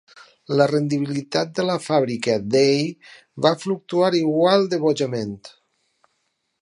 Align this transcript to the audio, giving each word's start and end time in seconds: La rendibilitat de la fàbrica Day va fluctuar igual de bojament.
La 0.59 0.65
rendibilitat 0.69 1.51
de 1.59 1.65
la 1.67 1.75
fàbrica 1.87 2.37
Day 2.55 2.81
va 3.47 3.53
fluctuar 3.65 4.11
igual 4.21 4.67
de 4.73 4.81
bojament. 4.87 5.41